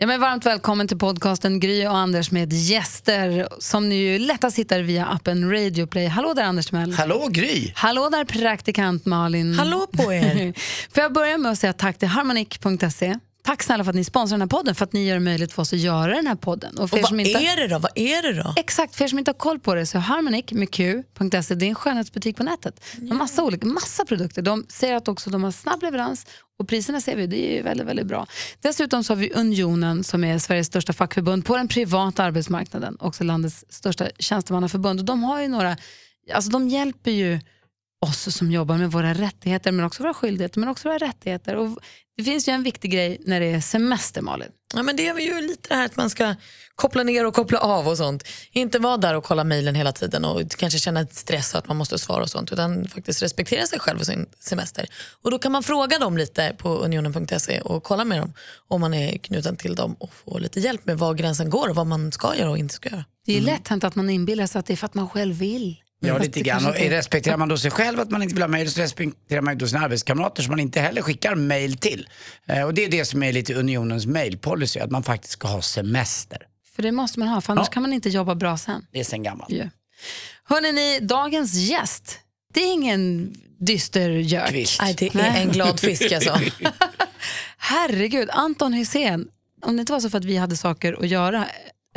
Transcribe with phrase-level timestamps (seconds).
[0.00, 4.58] Ja, men varmt välkommen till podcasten Gry och Anders med gäster som ni ju lättast
[4.58, 6.06] hittar via appen Radio Play.
[6.06, 6.92] Hallå där Anders Timell.
[6.92, 7.72] Hallå Gry!
[7.74, 9.54] Hallå där praktikant Malin.
[9.54, 10.52] Hallå på er!
[10.94, 13.14] Får jag börja med att säga tack till harmonic.se.
[13.48, 15.52] Tack snälla för att ni sponsrar den här podden, för att ni gör det möjligt
[15.52, 16.78] för oss att göra den här podden.
[16.78, 17.30] Och er vad inte...
[17.30, 17.78] är det då?
[17.78, 18.54] Vad är det då?
[18.56, 21.68] Exakt, för er som inte har koll på det så Harmonic med Q.se, det är
[21.68, 22.84] en skönhetsbutik på nätet.
[23.08, 24.42] Har massa olika, massa produkter.
[24.42, 26.26] De säger att också de har snabb leverans
[26.58, 28.26] och priserna ser vi, det är ju väldigt, väldigt bra.
[28.60, 33.24] Dessutom så har vi Unionen som är Sveriges största fackförbund på den privata arbetsmarknaden, också
[33.24, 35.00] landets största tjänstemannaförbund.
[35.00, 35.76] Och de har ju några,
[36.34, 37.40] alltså de hjälper ju
[38.00, 41.56] oss som jobbar med våra rättigheter men också våra skyldigheter men också våra rättigheter.
[41.56, 41.78] Och
[42.16, 44.48] det finns ju en viktig grej när det är semester Malin.
[44.74, 46.34] Ja, men det är ju lite det här att man ska
[46.74, 48.24] koppla ner och koppla av och sånt.
[48.52, 51.98] Inte vara där och kolla mejlen hela tiden och kanske känna stress att man måste
[51.98, 54.86] svara och sånt utan faktiskt respektera sig själv och sin semester.
[55.22, 58.32] Och då kan man fråga dem lite på unionen.se och kolla med dem
[58.68, 61.76] om man är knuten till dem och få lite hjälp med var gränsen går och
[61.76, 63.04] vad man ska göra och inte ska göra.
[63.26, 65.34] Det är lätt hänt att man inbillar sig att det är för att man själv
[65.34, 65.76] vill.
[66.00, 66.66] Ja, lite grann.
[66.66, 69.54] Och respekterar man då sig själv att man inte vill ha mejl så respekterar man
[69.54, 72.08] ju då sina arbetskamrater som man inte heller skickar mejl till.
[72.46, 75.62] Eh, och det är det som är lite unionens mejlpolicy, att man faktiskt ska ha
[75.62, 76.38] semester.
[76.76, 77.72] För det måste man ha, för annars Ja.
[77.72, 78.86] kan man inte jobba bra sen.
[78.92, 79.52] Det är sen gammalt.
[79.52, 79.68] Yeah.
[80.44, 82.18] Hörrni, ni, dagens gäst,
[82.54, 84.50] det är ingen dyster gök.
[84.80, 85.42] Nej, det är Nej.
[85.42, 86.40] en glad fisk alltså.
[87.58, 89.28] Herregud, Anton Hysén,
[89.62, 91.46] om det inte var så för att vi hade saker att göra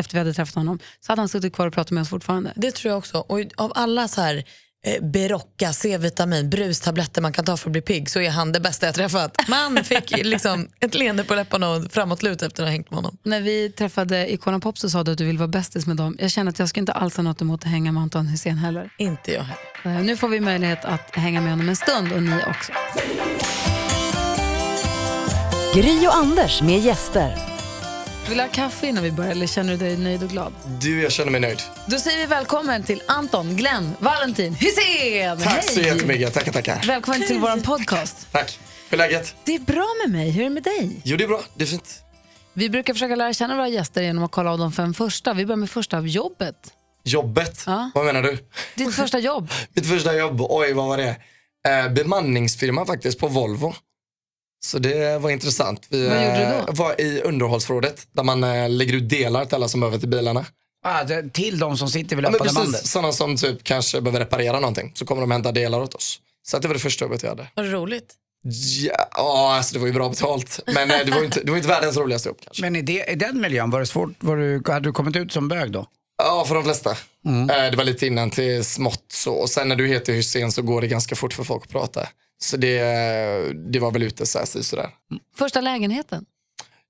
[0.02, 2.54] efter vi hade träffat honom så hade han suttit kvar och pratat med oss fortfarande.
[2.56, 3.18] Det tror jag också.
[3.18, 4.44] Och av alla så här
[4.86, 8.60] eh, Berocca, C-vitamin, brustabletter man kan ta för att bli pigg så är han det
[8.60, 9.38] bästa jag träffat.
[9.48, 13.18] Man fick liksom ett leende på läpparna och framåtlut efter att ha hängt med honom.
[13.24, 16.18] När vi träffade Icona Pop så sa du att du vill vara bästis med dem.
[16.20, 18.58] Jag känner att jag ska inte alls ha något emot att hänga med Anton Hysén
[18.58, 18.90] heller.
[18.98, 20.00] Inte jag heller.
[20.00, 22.72] Eh, Nu får vi möjlighet att hänga med honom en stund och ni också.
[25.76, 27.51] Gry och Anders med gäster.
[28.32, 30.54] Vill du ha kaffe innan vi börjar eller känner du dig nöjd och glad?
[30.82, 31.62] Du, jag känner mig nöjd.
[31.86, 35.40] Då säger vi välkommen till Anton Glenn Valentin Hysén.
[35.40, 35.90] Tack så Hej!
[35.90, 36.34] jättemycket.
[36.34, 36.84] Tackar, tackar.
[36.88, 38.28] Välkommen till vår podcast.
[38.32, 38.60] Tack.
[38.90, 39.36] Hur är läget?
[39.44, 40.30] Det är bra med mig.
[40.30, 41.02] Hur är det med dig?
[41.04, 41.42] Jo, det är bra.
[41.56, 42.04] Det är fint.
[42.54, 45.34] Vi brukar försöka lära känna våra gäster genom att kolla av de fem första.
[45.34, 46.56] Vi börjar med första av jobbet.
[47.04, 47.64] Jobbet?
[47.66, 47.92] Ja.
[47.96, 48.38] Vad menar du?
[48.76, 49.50] Ditt första jobb.
[49.74, 51.16] Mitt första jobb, oj vad var det?
[51.68, 53.74] Eh, bemanningsfirma faktiskt på Volvo.
[54.64, 55.88] Så det var intressant.
[55.90, 56.74] Vi Vad gjorde du eh, då?
[56.74, 60.46] var i underhållsförrådet där man eh, lägger ut delar till alla som behöver till bilarna.
[60.86, 62.72] Ah, det- till de som sitter vid Ja, men löpande bandet.
[62.74, 64.92] precis, sådana som typ kanske behöver reparera någonting.
[64.96, 66.20] Så kommer de hämta delar åt oss.
[66.48, 67.48] Så att det var det första jobbet jag hade.
[67.56, 68.14] Var det roligt?
[68.44, 70.60] Ja, ja, alltså det var ju bra betalt.
[70.66, 72.62] Men eh, det var ju inte, det var inte världens roligaste jobb kanske.
[72.62, 74.10] Men i, det, i den miljön, var det svårt?
[74.20, 75.86] Var du, hade du kommit ut som bög då?
[76.24, 76.98] Ja, för de flesta.
[77.26, 77.50] Mm.
[77.50, 79.34] Eh, Det var lite innan till smått så.
[79.34, 82.08] Och sen när du heter Hussein så går det ganska fort för folk att prata.
[82.44, 82.82] Så det,
[83.72, 84.90] det var väl ute så här, så- sådär.
[85.38, 86.26] Första lägenheten.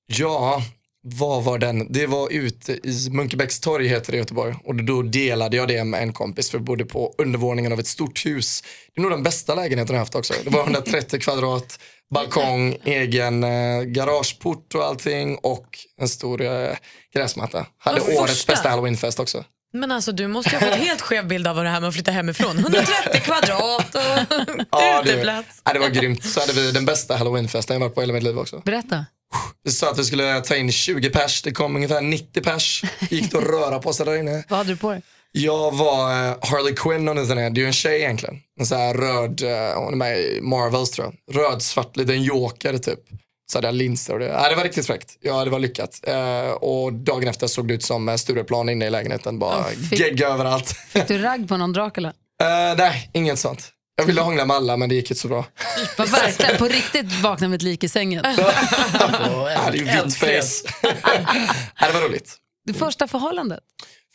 [0.07, 0.61] Ja,
[1.03, 1.91] vad var den?
[1.93, 4.55] Det var ute i Munkebäcks torg heter det i Göteborg.
[4.63, 7.87] Och då delade jag det med en kompis för vi bodde på undervåningen av ett
[7.87, 8.63] stort hus.
[8.95, 10.33] Det är nog den bästa lägenheten jag haft också.
[10.43, 11.79] Det var 130 kvadrat,
[12.13, 15.67] balkong, egen eh, garageport och allting och
[16.01, 16.75] en stor eh,
[17.13, 17.65] gräsmatta.
[17.77, 18.51] Hade Vad årets första?
[18.53, 19.43] bästa halloweenfest också.
[19.73, 21.87] Men alltså du måste ju ha fått helt skev bild av vad det här med
[21.87, 22.57] att flytta hemifrån.
[22.57, 22.87] 130
[23.23, 24.01] kvadrat och
[25.05, 25.61] det, uteplats.
[25.63, 26.23] ja, det var grymt.
[26.25, 28.61] Så hade vi den bästa halloweenfesten jag varit på i hela mitt liv också.
[28.65, 29.05] Berätta.
[29.63, 32.83] Vi sa att vi skulle ta in 20 pers, det kom ungefär 90 pers.
[33.09, 34.43] Gick det att röra på sig där inne.
[34.49, 35.01] Vad hade du på dig?
[35.31, 37.35] Jag var eh, Harley Quinn ni inte är.
[37.49, 38.39] Det är ju en tjej egentligen.
[38.59, 41.35] En sån här röd, eh, hon är med i Marvels tror jag.
[41.35, 42.99] Röd, svart, liten joker typ.
[43.51, 44.25] Så hade jag linser och det.
[44.25, 45.17] Ja, det var riktigt fräckt.
[45.21, 45.99] Ja, det var lyckat.
[46.07, 49.39] Eh, och dagen efter såg det ut som eh, Stureplan inne i lägenheten.
[49.39, 50.67] Bara Ja, fick- gegga överallt.
[50.89, 52.13] Fick du ragg på någon Dracula?
[52.41, 53.69] Eh, nej, inget sånt.
[53.97, 55.45] Jag ville hångla med alla men det gick inte så bra.
[55.97, 58.23] Var verkligen på riktigt vakna med ett lik i sängen.
[58.97, 60.69] Jag hade ju vitt face.
[61.79, 62.35] ja, det var roligt.
[62.65, 63.59] Det första förhållandet.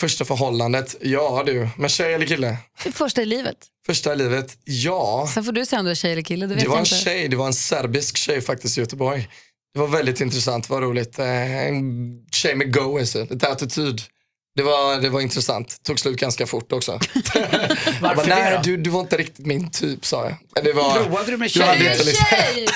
[0.01, 2.57] Första förhållandet, ja du, med tjej eller kille?
[2.93, 3.57] Första i livet.
[3.87, 5.31] Första i livet, ja.
[5.35, 6.47] Sen får du säga om du är tjej eller kille.
[6.47, 6.95] Det Det var en inte.
[6.95, 9.29] tjej, det var en serbisk tjej faktiskt i Göteborg.
[9.75, 11.19] Det var väldigt intressant, var roligt.
[11.19, 11.83] Eh, En
[12.31, 13.27] tjej med go, alltså.
[13.31, 14.01] lite attityd.
[14.57, 17.01] Det var, det var intressant, tog slut ganska fort också.
[18.03, 20.35] jag bara, nej du, du var inte riktigt min typ sa jag.
[20.55, 22.05] Men Det var, Provade du med du tjejer?
[22.05, 22.67] liksom, Tjej!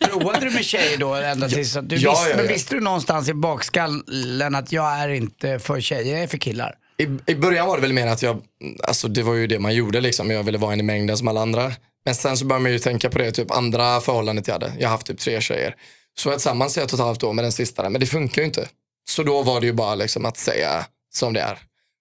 [0.00, 2.52] Provade du med tjejer då ända tills att du Ja, visste, ja, men ja.
[2.52, 6.74] visste du någonstans i bakskallen att jag är inte för tjejer, jag är för killar?
[6.98, 8.42] I, I början var det väl mer att jag,
[8.82, 10.30] alltså det var ju det man gjorde liksom.
[10.30, 11.72] Jag ville vara en i mängden som alla andra.
[12.04, 14.72] Men sen så började man ju tänka på det, typ andra förhållandet jag hade.
[14.78, 15.74] Jag har haft typ tre tjejer.
[16.18, 18.42] Så jag tillsammans i ett och ett halvt år med den sista, men det funkar
[18.42, 18.68] ju inte.
[19.10, 20.86] Så då var det ju bara liksom att säga
[21.16, 21.58] som det är.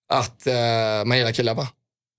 [0.09, 1.67] Att eh, man gillar killar va?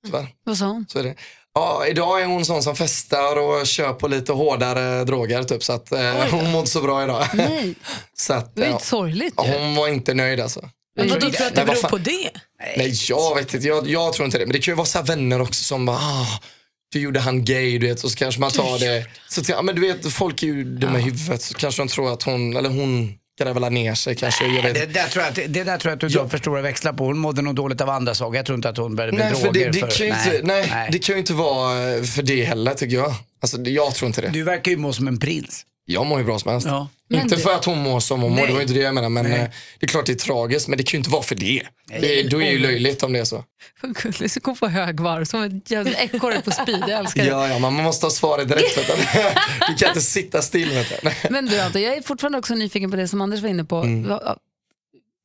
[0.04, 0.28] Tyvärr.
[0.44, 0.86] Vad sa hon?
[0.88, 1.14] Så är det.
[1.54, 5.64] Ja, idag är hon sån som festar och kör på lite hårdare droger typ.
[5.64, 7.26] Så att eh, hon mådde så bra idag.
[7.34, 7.74] Nej,
[8.16, 9.52] så att, det ju ja, inte sorgligt ju.
[9.52, 10.70] hon var inte nöjd alltså.
[10.96, 12.30] Men vadå, tror du att det beror på det?
[12.76, 13.66] Nej, jag vet inte.
[13.66, 14.46] Jag, jag tror inte det.
[14.46, 16.40] Men det kan ju vara så vänner också som bara, ah,
[16.92, 18.04] du gjorde han gay, du vet.
[18.04, 19.06] Och så kanske man tar det.
[19.28, 21.42] Så, ja, men du vet, folk är ju dumma i huvudet.
[21.42, 24.62] Så kanske de tror att hon, eller hon gräver ner sig kanske.
[24.62, 26.62] Vet Det där tror jag att, det där tror jag att du drar för stora
[26.62, 27.04] växlar på.
[27.04, 28.36] Hon mådde nog dåligt av andra saker.
[28.36, 29.72] Jag tror inte att hon började med Nej, för droger.
[29.72, 32.96] det, det, kan ju inte, nej, det kan ju inte vara för det heller tycker
[32.96, 33.14] jag.
[33.42, 34.28] Alltså, jag tror inte det.
[34.28, 35.62] Du verkar ju må som en prins.
[35.88, 36.66] Jag mår ju bra som helst.
[36.66, 36.88] Ja.
[37.14, 38.46] Inte du- för att hon mår som hon mår, Nej.
[38.46, 39.08] det var inte det jag menade.
[39.08, 39.40] Men Nej.
[39.40, 39.48] eh,
[39.78, 41.62] det är klart det är tragiskt, men det kan ju inte vara för det.
[42.00, 43.44] det då är det ju löjligt om det är så.
[43.82, 46.80] Vad gulligt, så kom på högvarv som ett jävla ekorre på speed.
[46.88, 47.28] Jag älskar det.
[47.28, 48.76] Ja, ja, man måste ha svaret direkt.
[48.76, 48.82] du.
[49.68, 50.70] du kan inte sitta still.
[50.70, 51.10] Vet du.
[51.30, 53.76] Men du Anton, jag är fortfarande också nyfiken på det som Anders var inne på.
[53.76, 54.18] Mm.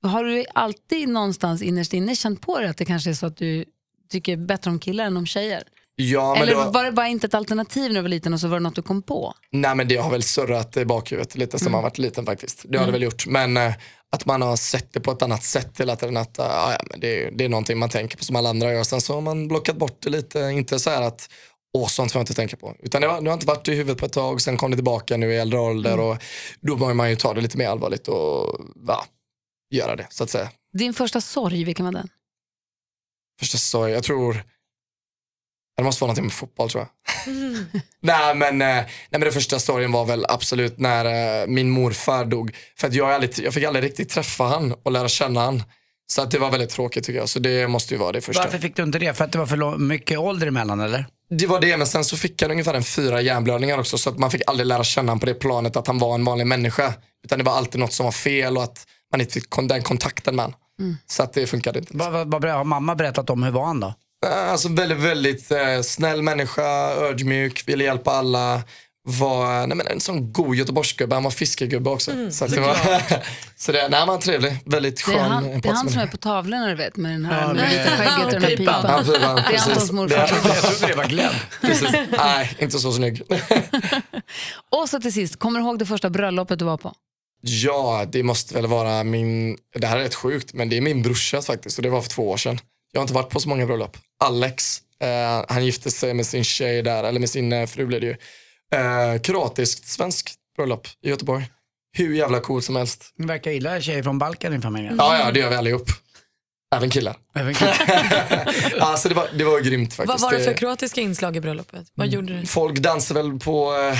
[0.04, 3.38] Har du alltid någonstans innerst inne känt på det att det kanske är så att
[3.38, 3.66] du
[4.12, 5.64] tycker bättre om killar än om tjejer?
[6.10, 8.48] Ja, Eller var, var det bara inte ett alternativ när du var liten och så
[8.48, 9.34] var det något du kom på?
[9.52, 12.66] nej, men det har väl surrat i bakhuvudet lite sen man varit liten faktiskt.
[12.70, 13.28] Det har det väl gjort.
[13.28, 13.74] Men eh,
[14.12, 16.18] att man har sett det på ett annat sätt hela tiden.
[16.18, 18.74] Att, eh, ja, men det, är- det är någonting man tänker på som alla andra
[18.74, 18.84] gör.
[18.84, 20.40] Sen så har man blockat bort det lite.
[20.40, 21.30] Inte så här att
[21.78, 22.76] Åh, sånt får jag inte tänka på.
[22.80, 24.78] Utan det har, det har inte varit i huvudet på ett tag, sen kom det
[24.78, 26.18] tillbaka nu i äldre ålder och
[26.62, 29.04] då bör man ju ta det lite mer allvarligt och va,
[29.74, 30.50] göra det så att säga.
[30.78, 32.10] Din första sorg, vilken var den?
[33.40, 34.44] Första sorg, jag tror,
[35.82, 36.90] det måste vara någonting med fotboll tror jag.
[38.02, 41.06] nej, men, eh, nej men den första sorgen var väl absolut när
[41.42, 42.56] eh, min morfar dog.
[42.78, 45.64] För att jag, aldrig, jag fick aldrig riktigt träffa han och lära känna han.
[46.12, 47.30] Så att det var väldigt tråkigt tycker jag.
[47.30, 48.44] Så det måste ju vara det första.
[48.44, 49.14] Varför fick du inte det?
[49.14, 51.06] För att det var för mycket ålder emellan eller?
[51.30, 53.98] Det var det, men sen så fick han ungefär en fyra hjärnblödningar också.
[53.98, 56.26] Så att man fick aldrig lära känna honom på det planet att han var en
[56.26, 56.94] vanlig människa.
[57.24, 60.36] Utan det var alltid något som var fel och att man inte fick den kontakten
[60.36, 60.60] med honom.
[61.08, 61.98] Så att det funkade inte.
[61.98, 63.94] Vad, vad, vad, har mamma berättat om hur var han då?
[64.26, 68.62] Eh, Alltså väldigt, väldigt eh, snäll människa, ödmjuk, ville hjälpa alla.
[69.04, 72.12] Var nej men en sån god göteborgsgubbe, han var fiskegubbe också.
[72.32, 72.76] så att det var,
[73.58, 75.16] så det, nej, han var trevlig, väldigt Det skön.
[75.16, 77.48] är han, det är han som är på tavlorna du vet med den här Ja,
[77.48, 78.86] med med- vita skägget och den här pipan.
[78.88, 79.70] Ja, pipan, Det är.
[79.70, 80.18] Antons morfar.
[80.18, 81.34] Det- Jag trodde det var Glenn.
[81.62, 81.90] Precis.
[82.18, 83.22] Nej, inte så snygg.
[84.72, 86.94] Och så till sist, kommer du ihåg det första bröllopet du var på?
[87.42, 91.02] Ja, det måste väl vara min, det här är rätt sjukt, men det är min
[91.02, 92.60] brorsa faktiskt och det var för två år sedan.
[92.92, 93.98] Jag har inte varit på så många bröllop.
[94.24, 98.02] Alex, eh, han gifte sig med sin tjej där, eller med sin eh, fru blev
[98.02, 98.16] det ju.
[98.80, 101.46] Eh, kroatiskt svenskt bröllop i Göteborg.
[101.98, 103.14] Hur jävla coolt som helst.
[103.18, 104.96] Ni verkar gilla tjejer från Balkan i familjen.
[104.98, 105.90] Ja, ja, det gör vi allihop.
[106.76, 107.16] Även killar.
[107.36, 107.78] Även killar.
[108.80, 110.22] Alltså det var, det var grymt faktiskt.
[110.22, 111.88] Vad var det för kroatiska inslag i bröllopet?
[111.94, 112.46] Vad gjorde du?
[112.46, 113.98] Folk dansade väl på eh,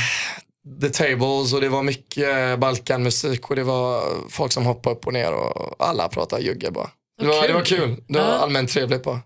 [0.82, 5.08] the tables och det var mycket eh, Balkanmusik och det var folk som hoppade upp
[5.08, 6.90] och ner och alla pratade jugge bara.
[7.22, 8.04] Det var, det var kul.
[8.08, 9.20] Det var allmänt trevligt bara.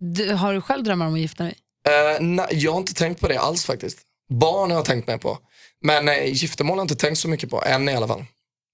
[0.00, 1.54] Du, har du själv drömmar om att gifta dig?
[1.88, 3.98] Eh, nej, jag har inte tänkt på det alls faktiskt.
[4.30, 5.38] Barn har jag tänkt med på.
[5.82, 8.24] Men eh, giftermål har jag inte tänkt så mycket på, än i alla fall.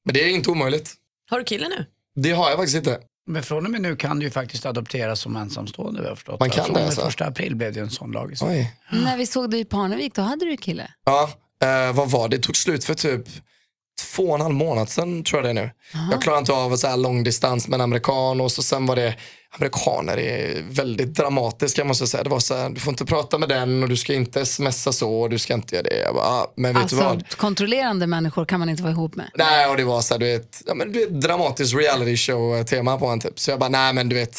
[0.04, 0.94] Men det är inte omöjligt.
[1.30, 1.86] Har du kille nu?
[2.14, 2.98] Det har jag faktiskt inte.
[3.26, 6.02] Men från och med nu kan du ju faktiskt adopteras som ensamstående.
[6.02, 6.40] Jag förstått.
[6.40, 7.00] Man kan från det, alltså?
[7.00, 8.34] första april blev det en sån lag.
[8.42, 8.76] Oj.
[8.92, 10.90] När vi såg dig i Parnevik, då hade du kille.
[11.04, 11.30] Ja,
[11.62, 12.36] eh, vad var det?
[12.36, 13.24] Det tog slut för typ
[14.00, 15.70] två och en halv månad sedan tror jag det är nu.
[16.10, 18.96] Jag klarar inte av så här lång distans med en amerikan och så sen var
[18.96, 19.14] det
[19.52, 22.24] Amerikaner är väldigt dramatiska måste jag säga.
[22.24, 24.92] Det var så här, du får inte prata med den och du ska inte smsa
[24.92, 25.98] så och du ska inte göra det.
[25.98, 27.06] Jag bara, ah, men vet du vad?
[27.06, 29.30] Alltså, kontrollerande människor kan man inte vara ihop med.
[29.34, 32.64] Nej, och det var så här, du vet, ja, men du vet, dramatiskt reality show
[32.64, 33.38] tema på en typ.
[33.40, 34.38] Så jag bara, nej men du vet,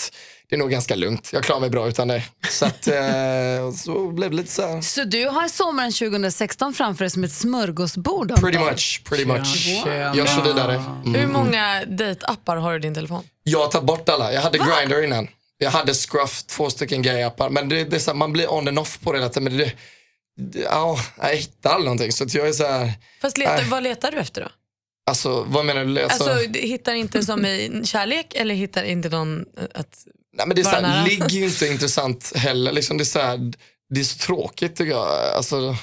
[0.51, 1.29] det är nog ganska lugnt.
[1.34, 2.24] Jag klarar mig bra utan det.
[2.50, 7.03] Så att, eh, så blev det lite så här, Så du har sommaren 2016 framför
[7.03, 8.36] dig som ett smörgåsbord?
[8.41, 9.55] Pretty much, pretty much.
[9.55, 10.15] Tjena.
[10.15, 10.75] Jag kör vidare.
[10.75, 11.15] Mm.
[11.15, 13.24] Hur många dejtappar har du i din telefon?
[13.43, 14.34] Jag har tagit bort alla.
[14.34, 15.27] Jag hade Grindr innan.
[15.58, 17.50] Jag hade Scruff, två stycken gay-appar.
[17.50, 19.43] Men det, det är så här, man blir on and off på det hela tiden.
[19.43, 19.74] Men det,
[20.38, 22.12] det, ja, jag hittar aldrig någonting.
[22.12, 23.65] Så att jag är så här, Fast letar, Nej.
[23.70, 24.48] vad letar du efter då?
[25.10, 26.01] alltså vad menar du?
[26.01, 30.05] Alltså, Alltså, du hittar inte som i kärlek eller hittar inte någon att...
[30.33, 32.71] nej, men det är så här, ligg är ju inte intressant heller.
[32.71, 33.53] Liksom, det, är så här,
[33.89, 35.07] det är så tråkigt tycker jag.
[35.35, 35.75] Alltså,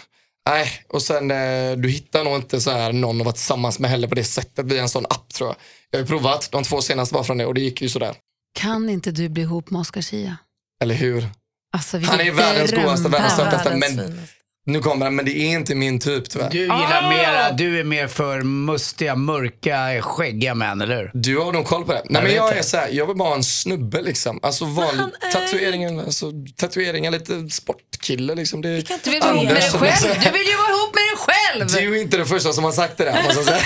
[0.48, 0.70] nej.
[0.88, 4.08] Och sen, eh, du hittar nog inte så här, någon att vara tillsammans med heller
[4.08, 5.56] på det sättet via en sån app tror jag.
[5.90, 8.14] Jag har ju provat, de två senaste var från det och det gick ju sådär.
[8.54, 10.36] Kan inte du bli ihop med Oscar Zia?
[10.82, 11.28] Eller hur?
[11.72, 13.68] Alltså, Han är världens godaste, världens sötaste.
[13.68, 14.34] världens Men finaste.
[14.68, 16.50] Nu kommer han, men det är inte min typ tyvärr.
[16.50, 21.10] Du gillar mera, du är mer för mustiga, mörka, skäggiga män, eller hur?
[21.14, 22.02] Du har nog koll på det.
[22.04, 24.40] Nej, men vet jag är så här, jag vill bara ha en snubbe liksom.
[24.42, 28.62] Alltså vanlig tatueringen, alltså, tatueringar, lite sportkille liksom.
[28.62, 30.20] Det, kan inte Du vill vara ihop med dig själv.
[30.24, 31.66] Du vill ju vara ihop med dig själv!
[31.68, 33.60] Du är inte den första som har sagt det där måste jag säga.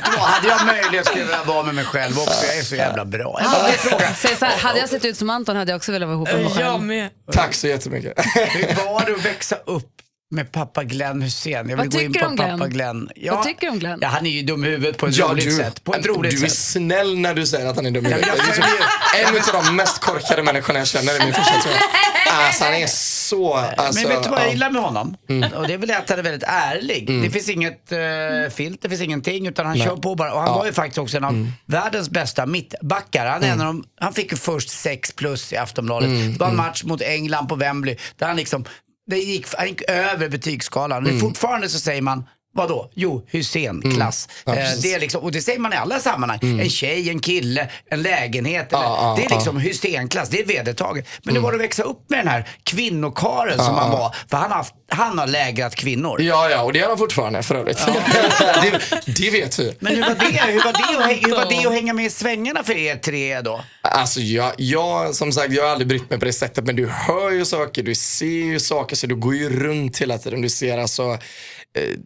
[0.18, 2.46] Hade jag möjlighet skulle jag vilja vara med mig själv också.
[2.46, 3.40] Jag är så jävla bra.
[3.42, 6.08] Jag bara Säg så här, hade jag sett ut som Anton hade jag också velat
[6.08, 6.66] vara ihop med mig själv.
[6.66, 7.10] Jag med.
[7.32, 8.12] Tack så jättemycket.
[8.34, 9.86] hur var det att växa upp
[10.30, 11.52] med pappa Glenn Hussein?
[11.54, 12.96] Jag vill Vad gå in tycker på du om pappa Glenn?
[12.96, 13.10] Glenn.
[13.16, 13.98] Ja, Vad tycker du om Glenn?
[14.02, 15.84] Ja, han är ju dum i huvudet på ett Ja, roligt du, sätt.
[15.84, 16.58] På ett roligt du är sätt.
[16.58, 18.30] snäll när du säger att han är dum i huvudet.
[18.36, 18.64] Det är liksom
[19.52, 21.82] En av de mest korkade människorna jag känner i min farsa tror jag.
[22.46, 23.54] Alltså han är så...
[23.54, 24.50] Alltså, Men vet du vad jag ja.
[24.50, 24.50] Mm.
[24.54, 25.16] gillar med honom?
[25.54, 27.22] Och det är väl att han är väldigt ärlig.
[27.22, 30.32] Det finns inget uh, filter, det finns ingenting utan han kör på bara.
[30.34, 31.52] Och han var ju faktiskt också en av Mm.
[31.66, 33.26] världens bästa mittbackar.
[33.26, 36.08] Han, är en av de, han fick ju först 6 plus i Aftonbladet.
[36.08, 38.64] Mm, Det var en match mot England på Wembley där han liksom,
[39.10, 41.06] det gick, han gick över betygsskalan.
[41.06, 41.20] Mm.
[41.20, 42.24] Fortfarande så säger man
[42.54, 42.90] Vadå?
[42.94, 44.28] Jo, Hussein-klass.
[44.44, 46.38] Ja, eh, det är liksom, och det säger man i alla sammanhang.
[46.42, 48.72] En tjej, en kille, en lägenhet.
[48.72, 51.06] Eller, Ja, ja, det är liksom Hussein-klass, det är vedertaget.
[51.22, 54.14] Men det var att växa upp med den här kvinnokaren som han var.
[54.30, 56.20] För han har, haft- han har lägrat kvinnor.
[56.22, 57.78] Ja, ja, och det gör han fortfarande för övrigt.
[58.62, 58.80] det,
[59.12, 59.76] det vet vi.
[59.80, 60.52] Men hur var, det?
[60.52, 63.40] Hur, var det att, hur var det att hänga med i svängarna för er tre
[63.40, 63.60] då?
[63.82, 66.86] Alltså jag, jag, som sagt, jag har aldrig brytt mig på det sättet men du
[66.88, 70.42] hör ju saker, du ser ju saker så du går ju runt hela tiden.
[70.42, 71.18] Du ser alltså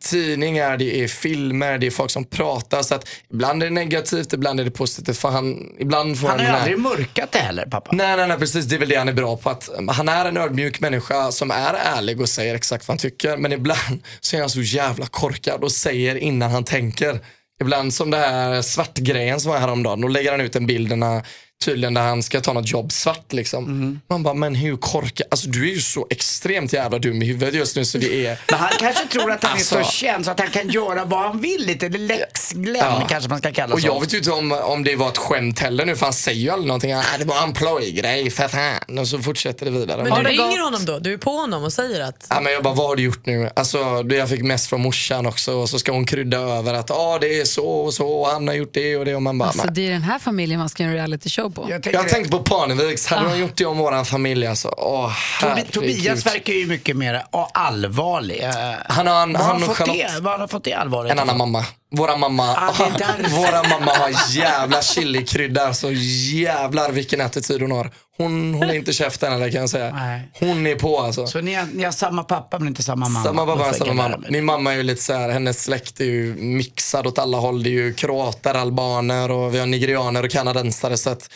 [0.01, 4.33] tidningar, det är filmer, det är folk som pratar så att ibland är det negativt,
[4.33, 7.39] ibland är det positivt för han, ibland får Han han, har här- aldrig mörkat det
[7.39, 7.91] heller pappa.
[7.93, 8.65] Nej, nej, nej, precis.
[8.65, 9.51] Det är väl det han är bra på.
[9.51, 12.99] Att um, han är en ödmjuk människa som är ärlig och säger exakt vad han
[12.99, 13.37] tycker.
[13.37, 17.21] Men ibland så är han så jävla korkad och säger innan han tänker.
[17.61, 20.01] Ibland som det här svartgrejen som var häromdagen.
[20.01, 21.23] Då lägger han ut en bild när,
[21.65, 24.01] tydligen där han ska ta något jobb svart liksom.
[24.09, 25.27] Man bara, men hur korkad?
[25.31, 28.39] Alltså du är ju så extremt jävla dum i huvudet just nu så det är
[28.51, 29.93] Men han kanske tror att han är så Alltså.
[29.93, 31.87] känd så att han kan göra vad han vill lite.
[31.87, 33.07] Eller Lex Glenn Ja.
[33.09, 33.87] kanske man ska kalla Och så.
[33.87, 36.41] jag vet ju inte om, om det var ett skämt heller nu för han säger
[36.41, 36.93] ju aldrig någonting.
[36.93, 38.99] Ah, det var en plojgrej, för fan.
[38.99, 40.05] Och så fortsätter det vidare.
[40.05, 40.61] Men du ringer gått?
[40.61, 40.99] honom då?
[40.99, 42.27] Du är på honom och säger att...
[42.31, 43.51] Ja, men jag bara, vad har du gjort nu?
[43.57, 43.79] Alltså,
[44.11, 47.41] jag fick mest från morsan också och så ska hon krydda över att ah, det
[47.41, 49.67] är så och så och han har gjort det och det och man bara, Alltså,
[49.71, 51.67] det är den här familjen man ska göra en reality show på.
[51.71, 55.13] Jag tänker jag tänkte på Parneviks, hade de gjort det om våran familj alltså, åh
[55.41, 55.63] Tobi-.
[55.73, 58.43] Tobias verkar ju mycket mer ah, allvarlig.
[58.43, 58.51] Eh,
[58.89, 60.09] Han har en- var han har fått det?
[60.21, 61.13] Var har han fått det allvarligt?
[61.13, 61.65] En annan mamma.
[61.97, 65.91] Våra mamma, Ah, är våra mamma har jävla chilikrydda, så
[66.33, 67.91] jävlar vilken attityd hon har.
[68.17, 69.91] Hon håller inte käften eller kan jag säga.
[69.95, 70.31] Nej.
[70.41, 71.27] Hon är på alltså.
[71.27, 73.25] Så ni har, ni har samma pappa men inte samma mamma?
[73.25, 74.25] Samma pappa, samma mamma.
[74.29, 77.63] Min mamma är ju lite så här, hennes släkt är ju mixad åt alla håll.
[77.63, 80.97] Det är ju kroater, albaner och vi har nigerianer och kanadensare.
[80.97, 81.31] Så att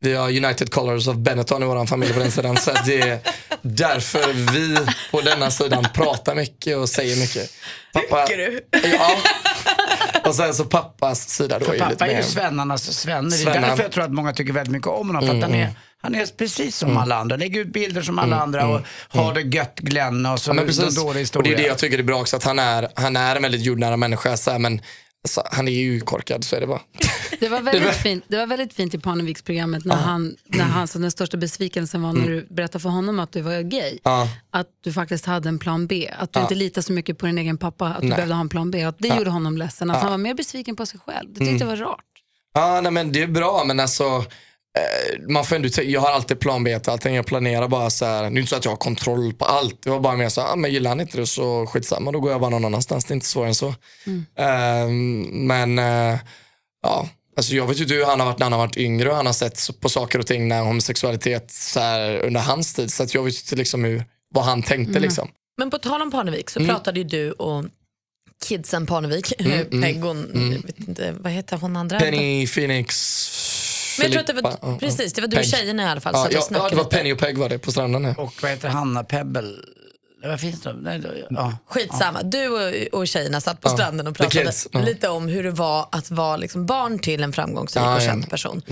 [0.00, 2.56] vi har United Colors of Benetton i vår familj på den sidan.
[2.56, 3.18] Så det är
[3.62, 4.78] därför vi
[5.10, 7.50] på denna sidan pratar mycket och säger mycket.
[7.92, 8.60] Pappa, Tycker du?
[8.72, 9.16] Ja.
[10.24, 12.22] Och sen så pappas sida då För är ju lite pappa är ju mer...
[12.22, 13.36] svennarnas svenne.
[13.36, 15.26] Det är därför jag tror att många tycker väldigt mycket om honom.
[15.26, 15.70] För att han, är,
[16.02, 17.36] han är precis som alla andra.
[17.36, 20.62] Lägger ut bilder som alla andra och har det gött Glenn och så Ja, men
[20.62, 20.96] en precis.
[20.96, 21.56] dålig Och historia.
[21.56, 23.62] det är det jag tycker är bra också, att han är, han är en väldigt
[23.62, 24.36] jordnära människa.
[24.36, 24.80] Så här, men
[25.24, 26.80] alltså, han är ju korkad, så är det bara.
[27.40, 30.98] Det var väldigt, fint, det var väldigt fint i Parneviksprogrammet när, han, när han, så
[30.98, 33.98] den största besvikelsen var när du berättade för honom att du var gay.
[34.02, 34.28] Ja.
[34.50, 36.10] Att du faktiskt hade en plan B.
[36.18, 37.86] Att du inte litar så mycket på din egen pappa.
[37.86, 38.16] Att du Nej.
[38.16, 38.82] behövde ha en plan B.
[38.82, 39.90] Att det gjorde honom ledsen.
[39.90, 41.32] Att han var mer besviken på sig själv.
[41.32, 42.04] Det tyckte jag var rart.
[42.54, 44.24] Ja, nej, men det är bra, men alltså
[45.28, 47.14] man får ändå, jag har alltid plan B till allting.
[47.14, 48.22] Jag planerar bara så här.
[48.22, 49.82] Det är inte så att jag har kontroll på allt.
[49.82, 52.20] Det var bara mer så här, ah, men gillar han inte det så skitsamma, då
[52.20, 53.04] går jag bara någon annanstans.
[53.04, 53.74] Det är inte svårare än så.
[54.38, 56.18] Ehm, men eh,
[56.82, 59.16] ja, alltså jag vet ju hur han har varit när han har varit yngre och
[59.16, 62.92] han har sett på saker och ting när homosexualitet så här, under hans tid.
[62.92, 64.04] Så att jag vet ju inte liksom hur,
[64.34, 65.28] vad han tänkte liksom.
[65.58, 67.64] Men på tal om Parnevik så pratade ju du och
[68.44, 69.32] kidsen Parnevik,
[69.82, 72.00] Peg och, jag vet inte, vad heter hon andra?
[72.00, 72.94] Penny, Phoenix,
[73.98, 74.78] Men jag tror att det var, Filippa, ja, ja.
[74.78, 75.44] precis, det var du Peg.
[75.44, 76.12] och tjejerna i alla fall.
[76.16, 76.96] Ja, satt och ja, ja, snackade det var lite.
[76.96, 78.04] Penny och Peg var det på stranden.
[78.04, 78.20] här.
[78.20, 79.50] Och vad heter Hanna Pebble?
[80.26, 80.72] Vad finns det?
[80.80, 81.58] Nej, då- ja.
[81.66, 84.80] Skitsamma, du och, och tjejerna satt på stranden och the pratade kids, ja.
[84.80, 88.06] lite om hur det var att vara liksom barn till en framgångsrik Ja, och ja.
[88.06, 88.62] känd person.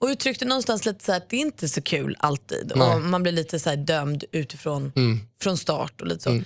[0.00, 3.22] Och uttryckte någonstans lite så här att det är inte så kul alltid och man
[3.22, 4.92] blir lite så här dömd utifrån
[5.42, 6.40] från start och lite så.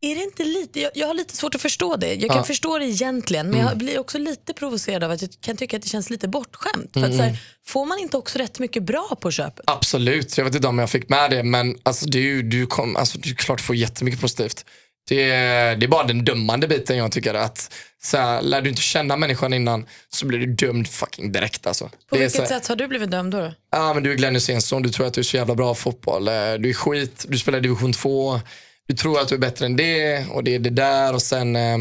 [0.00, 2.14] Är det inte lite, jag, jag har lite svårt att förstå det.
[2.14, 2.44] Jag kan Ja.
[2.44, 5.82] förstå det egentligen men jag blir också lite provocerad av att jag kan tycka att
[5.82, 6.90] det känns lite bortskämt.
[6.92, 9.64] För att så här, får man inte också rätt mycket bra på köpet?
[9.66, 13.18] Absolut, jag vet inte om jag fick med det men alltså, ju du kom, alltså,
[13.18, 14.64] du klart får jättemycket positivt.
[15.08, 17.72] Det är, det är bara den dömande biten jag tycker att
[18.02, 21.84] så här, lär du inte känna människan innan så blir du dömd fucking direkt alltså.
[21.84, 23.52] På det vilket här, sätt har du blivit dömd då?
[23.72, 26.28] Ja men du är Glenn Hysénsson, du tror att du är så jävla bra fotboll.
[26.28, 28.40] Eh, Du är skit, du spelar division 2.
[28.86, 31.56] Du tror att du är bättre än det och det är det där och sen
[31.56, 31.78] eh,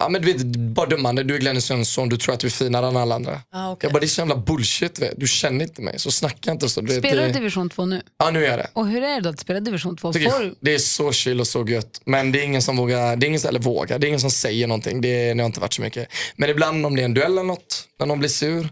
[0.00, 1.22] Ja men du vet, bara dömande.
[1.22, 3.40] Du är Glennis Jönsson, du tror att du är finare än alla andra.
[3.50, 3.86] Ah, okej.
[3.86, 4.98] Jag bara, det är så jävla bullshit.
[4.98, 5.20] Vet.
[5.20, 6.80] Du känner inte mig, så snacka inte så.
[6.80, 8.02] Du vet, Spelar du det, division 2 nu?
[8.18, 8.70] Ja nu är jag det.
[8.72, 10.12] Och hur är det då att spela division 2?
[10.12, 10.54] Tycker Får.
[10.60, 12.00] Det är så chill och så gött.
[12.04, 14.20] Men det är ingen som vågar, det är ingen som, eller vågar, det är ingen
[14.20, 15.00] som säger någonting.
[15.00, 16.08] Det, det har inte varit så mycket.
[16.36, 18.68] Men ibland om det är en duell eller något, när någon blir sur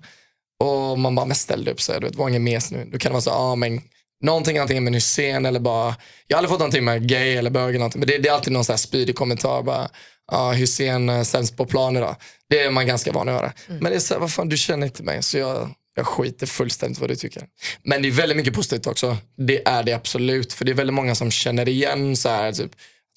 [0.61, 2.88] och man bara, men ställ dig upp så här, du vet, var ingen mes nu.
[2.93, 3.81] Då kan det vara så, ja ah, men
[4.25, 7.69] någonting antingen med Hussein eller bara, jag har aldrig fått någonting med gay eller bög
[7.69, 8.00] eller någonting.
[8.00, 9.88] Men det, det är alltid någon här spydig kommentar bara,
[10.33, 12.16] ja Hussein eh, sämst på plan idag.
[12.49, 13.52] Det är man ganska van att höra.
[13.81, 16.47] Men det är så här, vad fan du känner inte mig så jag, jag skiter
[16.47, 17.47] fullständigt vad du tycker.
[17.83, 19.16] Men det är väldigt mycket positivt också.
[19.37, 20.52] Det är det absolut.
[20.52, 22.71] För det är väldigt många som känner igen så här, typ,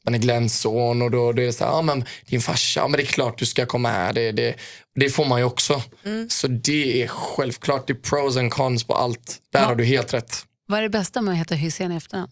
[0.04, 2.80] man är Glens son och då, då är det så här, ja men din farsa,
[2.80, 4.14] ja men det är klart du ska komma här.
[4.14, 4.56] Det, det,
[4.96, 5.82] det får man ju också.
[6.30, 9.38] Så det är självklart, det är pros and cons på allt.
[9.52, 10.44] Där har du helt rätt.
[10.68, 12.32] Vad är det bästa med att heta Hysén i efternamn?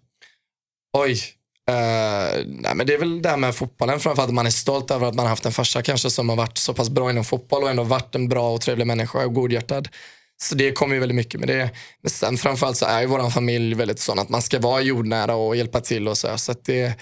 [0.98, 1.12] Oj.
[1.70, 1.76] eh,
[2.46, 4.30] nej, men det är väl det här med fotbollen framförallt.
[4.30, 6.58] att Man är stolt över att man har haft en farsa kanske som har varit
[6.58, 9.88] så pass bra inom fotboll och ändå varit en bra och trevlig människa och godhjärtad.
[10.38, 11.70] Så det kommer ju väldigt mycket med det.
[12.02, 15.36] Men sen framförallt så är ju vår familj väldigt sån att man ska vara jordnära
[15.36, 16.38] och hjälpa till och så.
[16.38, 16.94] Så att det,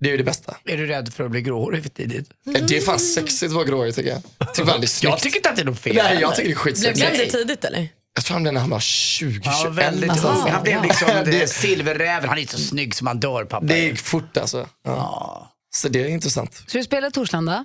[0.00, 0.56] det är ju det bästa.
[0.64, 2.30] Är du rädd för att bli gråhårig för tidigt?
[2.44, 4.22] Det är fan sexigt att vara gråhårig tycker jag.
[4.54, 5.08] Tycker.
[5.08, 5.96] Jag tycker inte att det är något fel.
[5.96, 7.14] Nej, jag tycker det är Blev skitsexigt.
[7.14, 7.88] Glenn det tidigt eller?
[8.18, 9.74] Jag tror han blev när han var 20, Ja, 21.
[9.78, 10.28] väldigt alltså.
[10.28, 10.50] ung.
[10.50, 12.28] Han blev liksom Det- silverräven.
[12.28, 13.66] Han är så snygg som han dör pappa.
[13.66, 14.68] Det gick fort alltså.
[14.84, 15.52] Ja.
[15.70, 16.62] Så det är intressant.
[16.66, 17.64] Så du spelar Torslanda.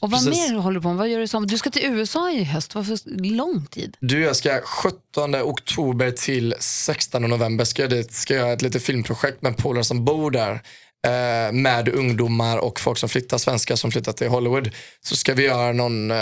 [0.00, 0.50] och vad precis.
[0.50, 0.96] mer håller du på med?
[0.96, 1.46] Vad gör du som?
[1.46, 2.74] Du ska till USA i höst.
[2.74, 2.98] Varför
[3.34, 3.96] lång tid?
[4.00, 8.12] Du, jag ska 17 oktober till 16 november ska jag dit.
[8.12, 10.62] Ska jag göra ett litet filmprojekt med polare som bor där.
[11.04, 14.70] Eh, med ungdomar och folk som flyttar, svenskar som flyttar till Hollywood.
[15.04, 16.16] Så ska vi göra någon eh,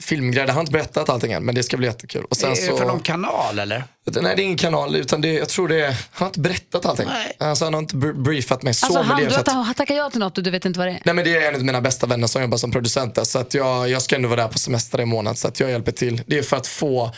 [0.00, 0.44] filmgrej.
[0.46, 2.24] Jag har inte berättat allting än, men det ska bli jättekul.
[2.24, 3.84] Och sen Är det så, för någon kanal eller?
[4.06, 6.86] Nej, det är ingen kanal, utan det, jag tror det är, han har inte berättat
[6.86, 7.06] allting.
[7.08, 7.36] Nej.
[7.38, 8.86] Alltså, han har inte br- briefat mig så.
[8.86, 10.92] Alltså, han, det du har tackat ja till något och du vet inte vad det
[10.92, 11.00] är?
[11.04, 13.38] Nej men det är en av mina bästa vänner som jobbar som producent där, så
[13.38, 15.92] att jag, jag ska ändå vara där på semester i månad så att jag hjälper
[15.92, 16.22] till.
[16.26, 17.10] Det är för att få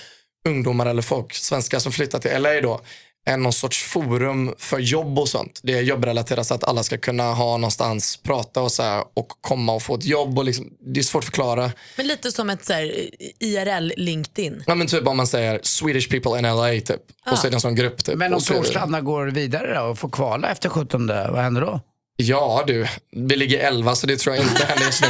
[0.48, 2.80] ungdomar eller folk, svenskar som flyttar till LA då,
[3.28, 5.60] en någon sorts forum för jobb och sånt.
[5.62, 9.28] Det är jobbrelaterat så att alla ska kunna ha någonstans prata och så här, och
[9.40, 10.38] komma och få ett jobb.
[10.38, 11.72] Och liksom, det är svårt att förklara.
[11.96, 14.64] Men lite som ett så här, IRL LinkedIn.
[14.66, 17.02] Ja, men typ om man säger Swedish people in LA typ.
[17.30, 18.16] Och så är det en sån grupp typ.
[18.16, 21.80] Men om Torslanda går vidare då och får kvala efter 17, vad händer då?
[22.22, 25.08] Ja du, vi ligger 11 så det tror jag inte händer just nu.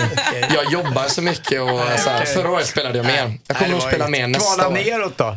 [0.55, 3.39] Jag jobbar så mycket och så här, förra året spelade jag mer.
[3.47, 4.73] Jag kommer nog spela mer nästa Kvala år.
[4.85, 5.37] neråt då.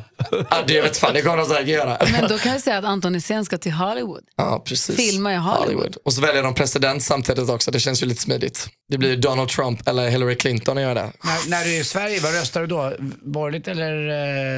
[0.50, 1.98] Ja, det vet fan, det kommer jag säkert göra.
[2.12, 4.24] Men då kan jag säga att Anton Hysén ska till Hollywood.
[4.38, 4.96] Ja, precis.
[4.96, 5.98] Filma i Hollywood.
[6.06, 7.72] Och så väljer de president samtidigt också.
[7.72, 8.68] Det känns ju lite smidigt.
[8.90, 11.12] Det blir Donald Trump eller Hillary Clinton att göra det.
[11.24, 12.94] När, när du är i Sverige, vad röstar du då?
[13.22, 14.10] Borgerligt eller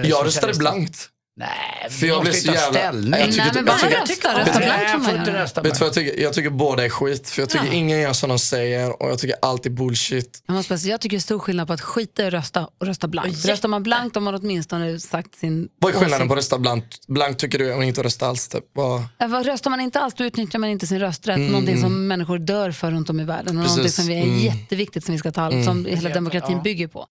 [0.04, 1.10] eh, Jag röstade blankt.
[1.36, 3.19] Nej, För jag måste så ju ta jävla- ställning.
[3.19, 4.39] Jag tycker Nej, men bara jag tycker- rösta.
[4.39, 6.22] Rösta blankt får inte rösta Vet du vad jag tycker?
[6.24, 7.30] Jag tycker båda är skit.
[7.30, 10.43] För jag tycker ingen gör som de säger och jag tycker allt är bullshit.
[10.48, 12.67] Jag, måste säga, jag tycker det är stor skillnad på att skita i att rösta
[12.80, 13.46] och rösta blankt.
[13.46, 16.28] Röstar man blankt har man åtminstone sagt sin Vad är skillnaden åsikt.
[16.28, 17.08] på att rösta blankt?
[17.08, 18.63] Blankt tycker du och inte rösta alls typ.
[18.74, 21.39] Vad- Ja, Röstar man inte alls då utnyttjar man inte sin rösträtt.
[21.39, 23.48] Någonting som människor dör för runt om i världen.
[23.48, 23.63] Och Mm.
[23.63, 23.78] Precis.
[23.78, 24.39] någonting som vi är Mm.
[24.60, 27.08] jätteviktigt som vi ska ta som hela demokratin bygger på.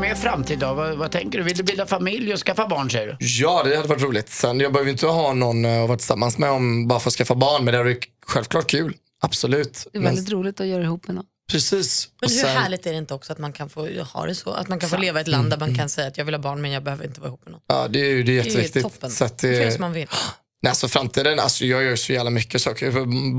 [0.00, 1.44] Med framtid då, vad, vad tänker du?
[1.44, 3.16] Vill du bilda familj och skaffa barn säger du?
[3.20, 4.28] Ja, det hade varit roligt.
[4.28, 7.14] Sen, jag behöver inte ha någon eh, att vara tillsammans med om bara för att
[7.14, 8.94] skaffa barn, men det är självklart kul.
[9.22, 9.86] Absolut.
[9.92, 11.24] Det är Men- väldigt roligt att göra ihop med någon.
[11.52, 12.08] Precis.
[12.20, 14.34] Men Och hur sen- härligt är det inte också att man kan få ha det
[14.34, 14.50] så?
[14.52, 16.34] Att man kan få leva i ett land där man kan säga att jag vill
[16.34, 17.60] ha barn men jag behöver inte vara ihop med någon.
[17.66, 18.82] Ja, det är ju det är Det är jätteviktigt.
[18.82, 19.10] toppen.
[19.10, 20.06] Så att Det man vill.
[20.62, 22.90] nej, alltså framtiden, alltså jag gör så jävla mycket saker.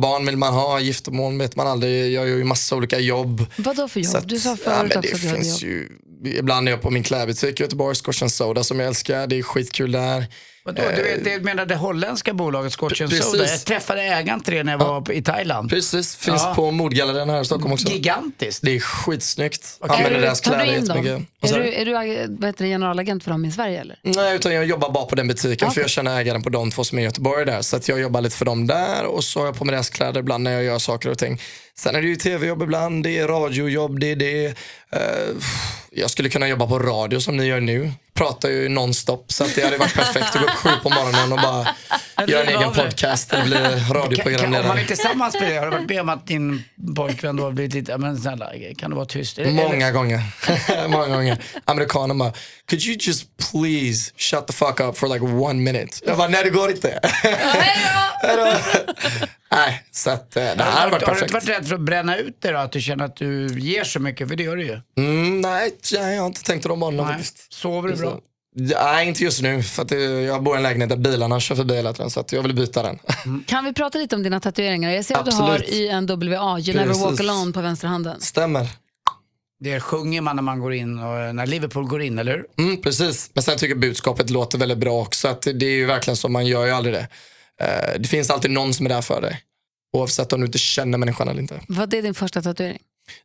[0.02, 2.14] Barn vill man ha, giftermål vet man aldrig.
[2.14, 3.46] Jag gör ju massa olika jobb.
[3.58, 4.16] Vad då för jobb?
[4.16, 5.60] Att- du sa ja, förut men också det att du hade jobb.
[5.62, 5.90] ju,
[6.26, 9.28] Ibland är jag på min klädbutik i Göteborg, Scotch Soda som jag älskar.
[9.28, 10.26] Det är skitkul där.
[10.68, 13.26] Vadå, du vet, det menar det holländska bolaget Scotch and Precis.
[13.26, 13.48] Soda.
[13.48, 15.70] Jag träffade ägaren till det när jag var på, i Thailand.
[15.70, 16.54] Precis, finns Ja.
[16.56, 17.88] på Modgallerian här i Stockholm också.
[17.88, 18.62] Gigantiskt.
[18.64, 19.78] Det är skitsnyggt.
[19.80, 19.96] Okej.
[19.98, 21.28] Använder deras kläder jättemycket.
[21.42, 22.06] Är du, är du vad
[22.46, 24.00] heter det, generalagent för dem i Sverige eller?
[24.04, 25.84] Nej, utan jag jobbar bara på den butiken för Okej.
[25.84, 27.62] jag känner ägaren på de två som är i Göteborg där.
[27.62, 29.90] Så att jag jobbar lite för dem där och så har jag på mig deras
[29.90, 31.42] kläder ibland när jag gör saker och ting.
[31.76, 34.46] Sen är det ju tv-jobb ibland, det är radiojobb, det är det.
[34.92, 35.02] Eh,
[35.92, 37.92] jag skulle kunna jobba på radio som ni gör nu.
[38.18, 41.32] Pratar ju nonstop så att det hade varit perfekt att gå upp sju på morgonen
[41.34, 41.68] och bara
[42.28, 44.82] göra en egen podcast eller bli Kan, kan, om man radioprogramledare.
[44.82, 46.64] är tillsammans med det, har du varit med om att din
[46.96, 49.38] pojkvän då har blivit lite, men snälla, kan du vara tyst?
[49.46, 50.22] Många gånger.
[50.88, 51.38] Många gånger.
[51.66, 52.34] Amerikaner bara,
[52.70, 55.98] could you just please shut the fuck up for like one minute?
[56.06, 57.00] Jag bara, nej det går inte.
[59.52, 61.60] Nej, så att eh, det här hade varit har du inte varit perfekt.
[61.60, 62.58] rädd för att bränna ut det då?
[62.58, 64.28] Att du känner att du ger så mycket?
[64.28, 64.80] För det gör du ju.
[64.98, 67.54] Mm, nej, jag har inte tänkt de banorna faktiskt.
[67.54, 68.20] Sover du bra?
[68.60, 69.64] Nej, inte just nu.
[69.64, 69.92] För att
[70.28, 72.54] jag bor i en lägenhet där bilarna kör förbi hela tiden så att jag vill
[72.56, 73.00] byta den.
[73.46, 74.92] Kan vi prata lite om dina tatueringar?
[74.92, 75.50] Jag ser att du Absolut.
[75.70, 77.20] har i en WA, You never walk Precis.
[77.30, 78.22] alone på vänstra handen.
[78.22, 78.68] Stämmer.
[79.60, 82.46] Det sjunger man när man går in och när Liverpool går in, eller hur?
[82.66, 83.30] Mm, precis.
[83.34, 85.28] Men sen tycker jag budskapet låter väldigt bra också.
[85.28, 87.08] Att det är ju verkligen så, man gör ju aldrig det.
[87.62, 89.42] Eh, det finns alltid någon som är där för dig.
[89.98, 91.62] Oavsett om du inte känner människan eller inte.
[91.68, 92.80] Vad är din första tatuering?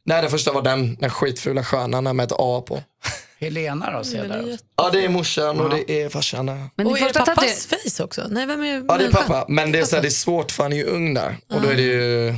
[0.05, 2.83] Nej, den första var den, den skitfula stjärnan med ett A på.
[3.39, 4.59] Helena då, ser jag där.
[4.77, 6.47] Ja, det är morsan och det är farsan.
[6.47, 6.69] där.
[6.75, 8.27] Men Och är det första pappas face också?
[8.31, 9.45] Nej, vem är Ja, det är pappa.
[9.49, 11.37] Men det är, så här, det är svårt för han är ju ung där.
[11.49, 12.35] Och då är det ju,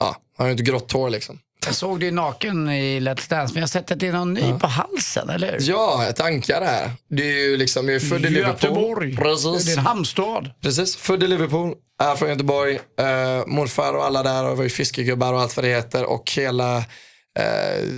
[0.00, 1.38] ja, han har ju inte grått hår liksom.
[1.66, 4.34] Jag såg dig naken i Let's Dance, men jag har sett att det är någon
[4.34, 5.58] ny på halsen, eller hur?
[5.70, 6.90] Ja, ett ankare här.
[7.10, 9.16] Det är ju liksom, jag är född i Liverpool.
[9.16, 9.64] Precis.
[9.64, 10.50] Det är en hamnstad.
[10.62, 12.74] Precis, född i Liverpool, är från Göteborg.
[12.74, 16.04] Eh, morfar och alla där var ju fiskegubbar och allt vad det heter.
[16.04, 16.84] Och hela eh,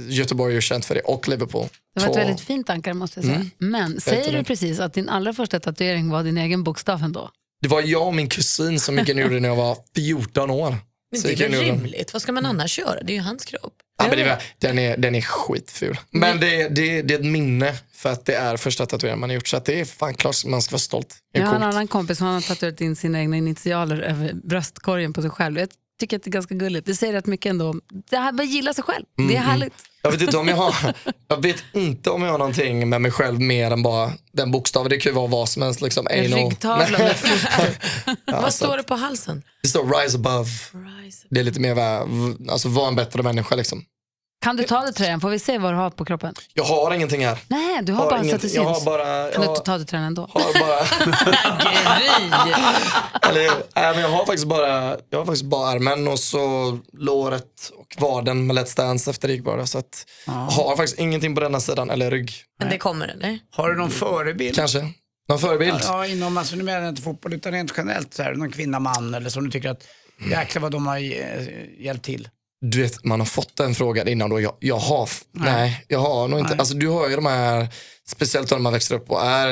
[0.08, 1.66] Göteborg är känt för det, och Liverpool.
[1.94, 3.46] Det var ett väldigt fint ankare måste jag säga.
[3.58, 7.30] Men säger du precis att din allra första tatuering var din egen bokstav ändå?
[7.62, 10.50] Det var jag och min kusin som gick in och gjorde när jag var 14
[10.50, 10.76] år.
[11.12, 12.12] Men det är väl rimligt?
[12.12, 13.02] Vad ska man annars göra?
[13.02, 13.74] Det är ju hans kropp.
[13.98, 15.98] Ja, men det den, är, den är skitful.
[16.10, 19.34] Men det, det, det är ett minne för att det är första tatueringen man har
[19.34, 19.48] gjort.
[19.48, 21.16] Så att det är fan klart man ska vara stolt.
[21.32, 25.22] Jag har en annan kompis som har tatuerat in sina egna initialer över bröstkorgen på
[25.22, 25.58] sig själv.
[25.58, 25.68] Jag
[26.00, 26.86] tycker att det är ganska gulligt.
[26.86, 27.74] Det säger rätt mycket ändå.
[28.10, 29.04] Det här med att gilla sig själv.
[29.28, 29.74] Det är härligt.
[30.02, 30.94] Jag vet, inte om jag, har,
[31.28, 34.90] jag vet inte om jag har någonting med mig själv mer än bara den bokstaven.
[34.90, 35.80] Det kan ju vara vad som helst.
[35.80, 37.62] Liksom, En ryggtavla med foto.
[38.32, 39.42] Vad står det på halsen?
[39.62, 40.50] Det står rise above.
[41.04, 41.26] Rise.
[41.30, 41.78] Det är lite mer
[42.50, 43.54] alltså, var en bättre människa.
[43.54, 43.84] Liksom.
[44.40, 45.20] Kan du ta dig tröjan?
[45.20, 46.34] Får vi se vad du har på kroppen?
[46.54, 47.38] Jag har ingenting här.
[47.48, 48.84] Nej, du har, Har bara så inget- att det jag har syns.
[48.84, 50.28] bara, Kan jag du ta dig tröjan ändå?
[50.32, 50.78] har bara,
[51.64, 52.30] Gry!
[53.30, 57.70] eller, nej, men jag har faktiskt bara, jag har faktiskt bara armen och så låret
[57.78, 59.66] och vaden med Let's Dance efter det gick bara.
[59.66, 62.32] Så att, jag har faktiskt ingenting på denna sidan, eller rygg.
[62.60, 63.38] Men det kommer eller?
[63.50, 64.56] Har du någon förebild?
[64.56, 64.88] Kanske.
[65.28, 65.80] Någon förebild?
[65.82, 68.78] Ja, inom, alltså nu menar jag inte fotboll utan rent generellt så här, någon kvinna,
[68.78, 69.84] man eller som du tycker att
[70.30, 72.28] jäklar vad de har eh, hjälpt till.
[72.60, 74.40] Du vet, man har fått den frågan innan då.
[74.40, 75.84] Jag, jag har, f- nej.
[75.88, 76.50] jag har nog inte.
[76.50, 76.58] Nej.
[76.58, 77.68] Alltså du har ju de här,
[78.06, 79.48] speciellt när man växer upp och är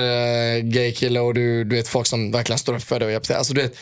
[0.56, 3.12] eh, gay kille och du, du vet folk som verkligen står upp för dig och
[3.12, 3.36] hjälper till.
[3.36, 3.76] Alltså du vet,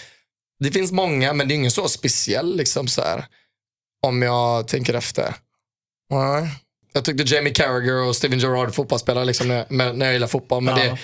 [0.61, 3.25] det finns många men det är ingen så speciell liksom så här.
[4.07, 5.35] Om jag tänker efter.
[6.11, 6.49] Nej.
[6.93, 10.63] Jag tyckte Jamie Carragher och Steven Gerrard fotbollsspelare liksom när, när jag gillar fotboll.
[10.63, 10.85] Men Ja.
[10.85, 10.99] det,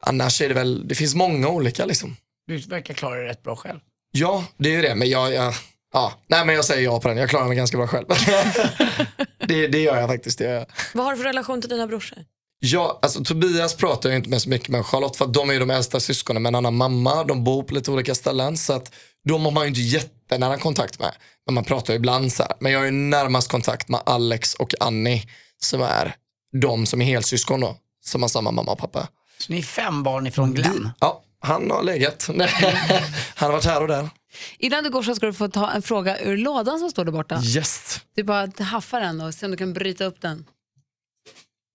[0.00, 2.16] annars är det väl, det finns många olika liksom.
[2.46, 3.80] Du verkar klara det rätt bra själv.
[4.12, 4.94] Ja, det är ju det.
[4.94, 5.54] Men jag, jag,
[5.94, 6.12] ja.
[6.26, 7.16] Nej, men jag säger ja på den.
[7.16, 8.06] Jag klarar mig ganska bra själv.
[9.48, 10.38] det, det gör jag faktiskt.
[10.38, 10.66] Det gör jag.
[10.94, 12.18] Vad har du för relation till dina brorsor?
[12.58, 15.54] Ja, alltså Tobias pratar jag inte med så mycket med Charlotte för att de är
[15.54, 17.24] ju de äldsta syskonen med en annan mamma.
[17.24, 20.98] De bor på lite olika ställen så att de har man ju inte jättenära kontakt
[20.98, 21.12] med.
[21.46, 22.52] Men man pratar ju ibland så här.
[22.60, 25.22] Men jag har ju närmast kontakt med Alex och Annie
[25.62, 26.14] som är
[26.60, 27.76] de som är helsyskon då.
[28.04, 29.08] Som har samma mamma och pappa.
[29.38, 30.90] Så ni är fem barn ifrån Glenn.
[31.00, 32.30] Ja, han har legat.
[32.34, 32.48] Nej,
[33.34, 34.08] han har varit här och där.
[34.58, 37.12] Innan du går så ska du få ta en fråga ur lådan som står där
[37.12, 37.40] borta.
[37.44, 38.00] Yes.
[38.14, 40.44] Du bara haffa den och se om du kan bryta upp den.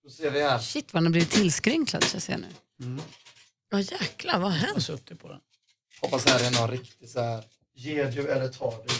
[0.04, 0.60] Då ser vi här.
[0.60, 2.48] Shit vad den har blivit tillskrynklad jag ser nu.
[3.72, 4.84] Ja jäklar, vad har Jag har hänt?
[4.86, 5.39] suttit på den.
[6.02, 7.43] Hoppas det här är någon riktig så här.
[7.76, 8.93] Ger du eller tar du?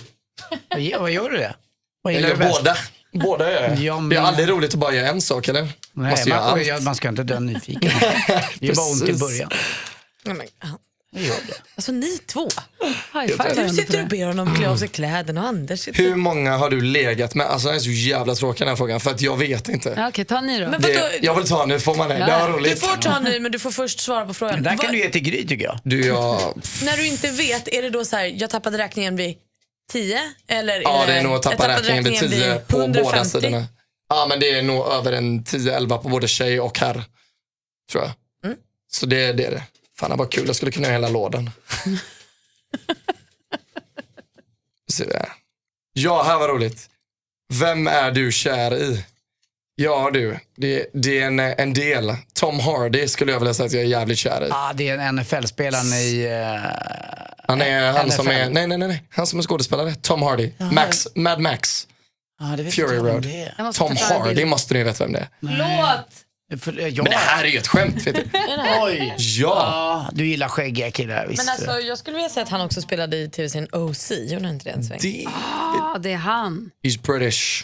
[0.69, 1.56] Vad ge- Vad gör du det?
[2.02, 2.58] Vad Jag gillar gör du bäst?
[2.60, 2.78] båda.
[3.26, 3.80] Båda gör jag.
[3.80, 5.62] Ja, men- Det är aldrig roligt att bara göra en sak eller?
[5.93, 7.82] Nej, man, ja, man ska inte dö nyfiken.
[8.60, 9.50] Det gör bara ont i början.
[10.24, 10.48] Nej, men,
[11.12, 11.19] ja.
[11.19, 11.54] Det gör det.
[11.76, 12.50] Alltså ni två.
[13.56, 16.04] Du sitter och ber honom klä av sig kläderna och Anders sitter...
[16.04, 17.48] Hur många har du legat med?
[17.48, 19.93] Alltså den är så jävla tråkig den här frågan för att jag vet inte.
[19.98, 20.69] Ja, Okej, ta ni då.
[20.69, 20.88] Men vadå?
[20.93, 22.15] Det, jag vill ta nu, får man det?
[22.15, 22.80] Det var Du roligt.
[22.80, 24.56] får ta nu men du får först svara på frågan.
[24.56, 25.80] Men där kan Vad- du ge till Gry tycker jag.
[25.84, 26.39] Du, jag...
[26.84, 29.36] När du inte vet, är det då så här, jag tappade räkningen vid
[29.91, 30.19] 10?
[30.48, 33.04] Eller Ja, det är nog att tappa tappade räkningen vid 10 på 150?
[33.12, 33.65] båda sidorna.
[34.10, 37.04] Ja, men det är nog över en 10-11 på både tjej och herr.
[37.91, 38.12] Tror jag.
[38.45, 38.58] Mm.
[38.91, 39.63] Så det, det är det.
[40.00, 40.48] Fan, det var kul.
[40.48, 41.52] Jag skulle kunna göra hela lådan.
[45.94, 46.90] Ja, här var roligt.
[47.54, 49.06] Vem är du kär i?
[49.76, 52.16] Ja du, det, det är en, en del.
[52.34, 54.50] Tom Hardy skulle jag vilja säga att jag är jävligt kär i.
[54.50, 56.24] Ja, det är en NFL-spelaren i...
[56.26, 56.72] eh,
[57.48, 58.36] Han är han som NFL.
[58.36, 59.04] är, nej nej nej, nej.
[59.10, 59.96] han som är skådespelare.
[59.96, 60.52] Tom Hardy.
[60.72, 61.88] Max, Mad Max.
[62.58, 63.28] Vet Fury Road.
[63.74, 65.28] Tom Hardy måste ni veta vem det är.
[65.40, 66.06] Låt!
[66.62, 67.04] För, eh, ja.
[67.04, 68.24] Men det här är ju ett skämt vet du.
[68.82, 69.16] Oj!
[69.18, 69.18] Ja.
[69.38, 71.46] Ja, du gillar skäggiga killar, visst.
[71.46, 74.12] Men alltså, jag skulle vilja säga att han också spelade i tv-serien OC.
[74.12, 75.00] Gjorde han inte det en sväng?
[75.02, 75.26] Det,
[75.78, 76.70] Ja, det är han.
[76.84, 77.64] he's British.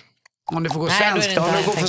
[0.51, 1.81] Om du får gå då om du går för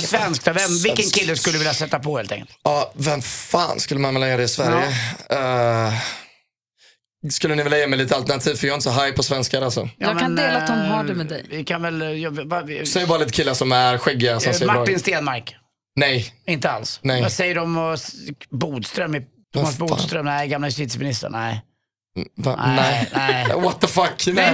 [0.45, 1.15] då, vem, vilken Svensk.
[1.15, 2.51] kille skulle du vilja sätta på helt enkelt?
[2.63, 4.87] Ja, vem fan skulle man vilja göra det i Sverige?
[5.29, 5.93] Eh,
[7.31, 9.61] skulle ni vilja ge mig lite alternativ för jag är inte så high på svenskar
[9.61, 9.89] alltså.
[9.97, 11.45] Jag kan dela Tom eh, Hardy med dig.
[11.49, 12.01] Vi kan väl...
[12.01, 14.99] eh, Jag, va, vi, Säg bara lite killar som är skäggiga som eh, bra Martin.
[14.99, 15.55] Stenmark.
[15.97, 16.99] Nej, Inte alls?
[17.03, 17.21] Nej.
[17.21, 17.97] Vad säger du om
[18.49, 19.15] Bodström?
[19.15, 19.87] i- Thomas fan?
[19.87, 21.61] Bodström, nej, gamla justitieministern, nej.
[22.35, 22.63] Va?
[22.67, 23.45] Nej, nej.
[23.61, 24.27] What the fuck?
[24.27, 24.33] Nej,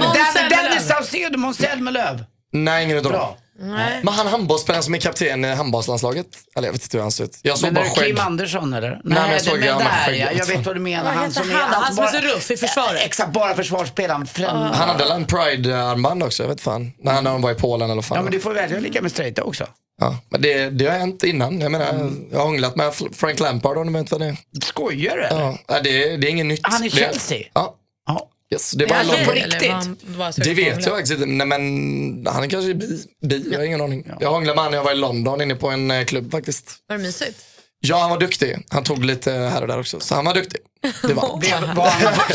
[0.50, 2.24] Dennis Saucedo, Måns Zelmerlöw.
[2.52, 3.20] nej ingen utav dem.
[3.20, 3.36] Bra.
[3.58, 6.26] Men han handbollsspelaren som är kapten i handbollslandslaget?
[6.56, 7.38] Eller jag vet inte hur han ser ut.
[7.42, 8.06] Jag såg Menar bara du skägg.
[8.16, 9.00] Kim Andersson eller?
[9.04, 11.04] men jag såg det- ju han med där skägg, ja, jag vet vad du menar.
[11.04, 11.76] Vad Han heter han då?
[11.76, 13.02] Han som är så ruff i försvaret?
[13.04, 14.26] Exakt, bara försvarsspelaren.
[14.26, 16.92] Främ- Han hade väl en Pride-armband också, jag vet fan.
[16.98, 18.16] När han när var i Polen eller vad fan.
[18.16, 19.66] Ja men du får välja lika med straighta också.
[20.00, 20.18] ja.
[20.28, 21.60] men det, det har hänt innan.
[21.60, 22.24] Jag menar, Mm.
[22.32, 24.36] jag har hånglat med Frank Lampard om du vet vad det är.
[24.64, 25.40] Skojar du eller?
[25.40, 25.58] Ja.
[25.68, 26.60] Nej, det, är- det är inget nytt.
[26.62, 27.38] Han är Det- Chelsea?
[27.52, 27.74] Ja.
[28.52, 28.70] Yes.
[28.70, 29.26] det var Är en han lång...
[29.26, 29.70] på riktigt?
[30.02, 33.04] var var Det vet jag faktiskt inte, Nej, men han är kanske bi.
[33.22, 34.06] bi jag har ingen aning.
[34.20, 36.76] Jag hånglade med honom när jag var i London inne på en eh, klubb faktiskt.
[36.88, 37.44] Var det mysigt?
[37.80, 38.56] Ja, han var duktig.
[38.70, 40.60] Han tog lite här och där också, så han var duktig.
[41.02, 41.38] Det var.
[41.40, 41.50] Blev,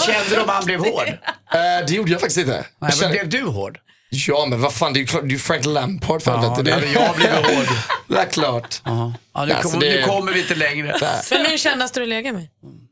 [0.06, 1.08] kände du om han blev hård?
[1.54, 2.65] Eh, det gjorde jag faktiskt inte.
[2.82, 3.80] Nej, kände, blev du hård?
[4.12, 6.63] ja, men vad fan, det är ju klart, det är ju Frank Lampard för helvete.
[6.63, 7.67] Det hade jag blivit hård.
[8.08, 8.82] Det är klart.
[8.86, 9.08] Ja,
[9.45, 10.95] nu, Alltså, kom, det- nu kommer vi inte längre.
[11.30, 12.48] Vem är den kändaste du legat med?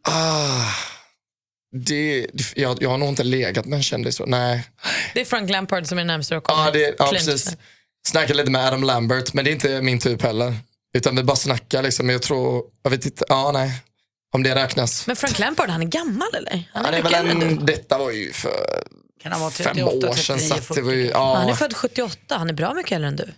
[0.07, 0.71] Ah,
[1.83, 4.15] det, jag, jag har nog inte legat med en kändis.
[4.15, 4.25] så.
[4.25, 4.63] Nej.
[5.13, 7.57] Det är Frank Lampard som är har Ja, det, ja precis.
[8.07, 10.55] Snackade lite med Adam Lambert, men det är inte min typ heller.
[10.97, 12.05] Utan vi bara snackar liksom.
[12.05, 13.71] Men Jag tror, jag vet inte, ja nej.
[14.33, 15.07] Om det räknas.
[15.07, 16.69] Men Frank Lampard, han är gammal eller?
[16.73, 18.51] Han Ja, är, det är väl en, detta var ju för
[19.23, 20.37] Kan han vara fem 38, år sedan.
[20.37, 23.07] 39, Så det var ju, Han är ja, född 78, han är bra mycket äldre
[23.07, 23.33] än du.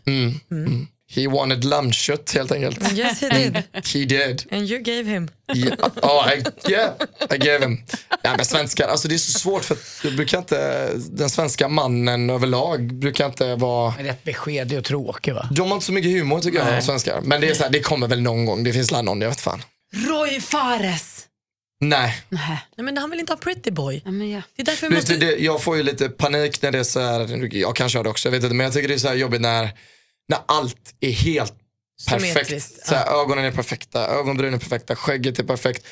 [1.15, 2.93] He wanted lammkött helt enkelt.
[2.93, 3.55] Yes he did.
[3.73, 4.45] He did.
[4.51, 5.29] And you gave him.
[5.53, 6.93] Ja, ja, I, yeah,
[7.31, 7.83] I gave him.
[8.23, 11.67] Ja, men svenskar, alltså det är så svårt för att jag brukar inte, den svenska
[11.67, 15.49] mannen överlag brukar inte vara Rätt beskedlig och tråkig va?
[15.51, 17.21] de har inte så mycket humor tycker jag, svenskar.
[17.23, 18.63] Men det, är så här, det kommer väl någon gång.
[18.63, 19.61] Det finns väl någon, jag vet fan.
[19.93, 21.25] Roy Fares.
[21.81, 22.17] Nej.
[22.29, 22.41] Nej,
[22.77, 24.01] Nej, men han vill inte ha pretty boy.
[24.05, 24.41] ja, men ja.
[24.55, 25.15] Det är därför vi måste...
[25.15, 28.09] det, jag får ju lite panik när det är så här, jag kanske har det
[28.09, 29.69] också, jag vet inte, men jag tycker det är så här jobbigt när,
[30.29, 31.53] när allt är helt
[32.09, 32.85] perfekt.
[32.87, 35.85] Så här, Ögonen är perfekta, ögonbrynen är perfekta, skägget är perfekt,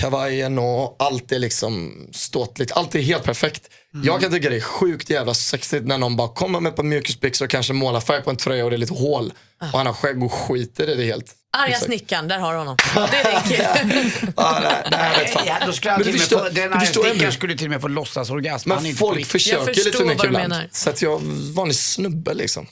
[0.00, 2.72] kavajen och allt är liksom ståtligt.
[2.72, 3.62] Allt är helt perfekt.
[3.94, 4.06] Mm.
[4.06, 6.82] Jag kan tycka det är sjukt jävla sexigt när någon bara kommer med ett par
[6.82, 9.32] mjukisbyxor och kanske målar färg på en tröja och det är lite hål.
[9.60, 9.66] Ah.
[9.72, 11.34] Och han har skägg och skiter i det helt.
[11.56, 11.84] Arga Exakt.
[11.86, 12.76] snickaren, där har du honom.
[13.10, 13.68] Det är din kille.
[14.36, 15.42] Ja, nej, nej, jag vet fan.
[15.46, 17.32] Ja, då skulle han Men till du och med förstår- få, den stickaren ändå.
[17.32, 18.68] skulle till och med få låtsasorgasm.
[18.68, 20.54] Men folk försöker lite för mycket ibland.
[20.72, 22.66] Så att jag är en vanlig snubbe liksom.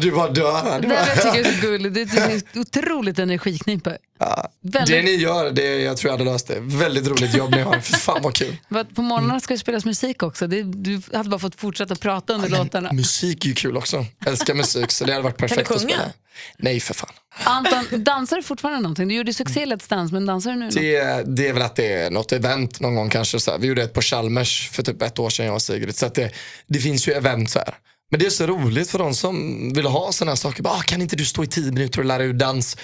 [0.00, 0.80] Du bara dör här.
[0.80, 1.94] Du Det bara, jag tycker är så gulligt.
[1.94, 3.98] Det är ett otroligt energiknippe.
[4.18, 4.50] ja.
[4.62, 6.60] Det ni gör, det, jag tror jag hade löst det.
[6.60, 7.80] Väldigt roligt jobb ni har.
[7.80, 8.56] Fy fan vad kul.
[8.94, 10.46] På morgnarna ska det spelas musik också.
[10.46, 12.92] Det, du hade bara fått fortsätta prata under låtarna.
[12.92, 14.06] Musik är ju kul också.
[14.26, 15.94] Älskar musik så det hade varit perfekt du att sjunga?
[15.94, 16.12] spela.
[16.58, 17.12] Nej för fan.
[17.44, 19.08] Anton, dansar du fortfarande någonting?
[19.08, 20.68] Du gjorde succé i Let's Dance, men dansar du nu?
[20.70, 23.40] Det, det är väl att det är något event någon gång kanske.
[23.40, 23.58] Så här.
[23.58, 25.96] Vi gjorde ett på Chalmers för typ ett år sedan jag och Sigrid.
[25.96, 26.32] Så att det,
[26.66, 27.74] det finns ju event så här.
[28.10, 30.62] Men det är så roligt för de som vill ha sådana här saker.
[30.62, 32.76] Bara, ah, kan inte du stå i 10 minuter och lära ut dans?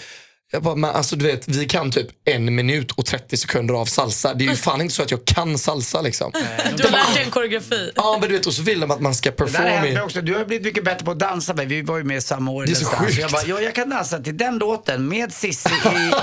[0.53, 3.87] Jag bara, men alltså du vet, vi kan typ en minut och 30 sekunder av
[3.87, 4.35] salsa.
[4.35, 6.33] Det är ju fan inte så att jag kan salsa liksom.
[6.77, 7.91] Du har lärt dig en koreografi.
[7.97, 9.89] Ja men du vet, och så vill de att man ska Det där performa.
[9.89, 10.21] i- också.
[10.23, 11.55] Du har blivit mycket bättre på att dansa.
[11.55, 12.65] Men vi var ju med samma år.
[12.65, 13.07] i Det är så Let's Dance.
[13.07, 13.19] sjukt.
[13.21, 15.71] Jag bara, ja, jag kan dansa till den låten med Cissi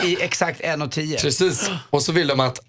[0.03, 1.21] i, i exakt 1.10.
[1.21, 1.69] Precis.
[1.89, 2.63] Och så vill de att, uh,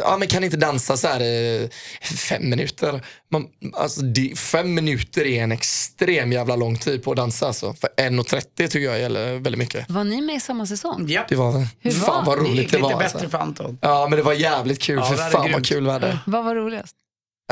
[0.00, 1.68] ja men kan inte dansa så här i
[2.02, 3.04] fem minuter.
[3.32, 7.74] Man, alltså det, fem minuter är en extrem jävla lång tid på att dansa alltså.
[7.74, 9.90] För 1.30 tycker jag gäller väldigt mycket.
[9.90, 11.04] Var ni med i samma säsong?
[11.08, 12.98] Ja, Det var, Hur fan var vad det gick roligt det lite var.
[12.98, 13.28] bättre Alltså.
[13.30, 13.78] för Anton.
[13.82, 16.18] Ja men det var jävligt kul, Ja, för det fan vad kul vi hade.
[16.26, 16.96] Vad var roligast?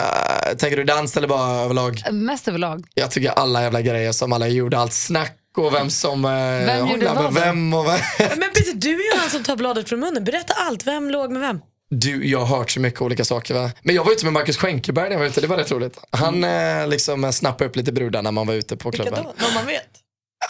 [0.01, 2.03] Uh, tänker du dans eller bara överlag?
[2.13, 2.85] Mest överlag.
[2.95, 6.87] Jag tycker alla jävla grejer som alla gjorde, allt snack och vem som uh, Vem
[6.89, 7.31] gjorde med vad då?
[7.31, 7.99] vem och vem.
[8.19, 10.25] Men Peter, du är ju han som tar bladet från munnen.
[10.25, 10.87] Berätta allt.
[10.87, 11.61] Vem låg med vem?
[11.91, 13.71] Du, jag har hört så mycket olika saker va.
[13.83, 15.99] Men jag var ute med Marcus Skänkeberg när jag var ute, det var rätt roligt.
[16.11, 19.25] Han eh, liksom eh, snappade upp lite brudar när man var ute på Vilka klubben.
[19.25, 19.45] då?
[19.45, 19.89] Någon man vet?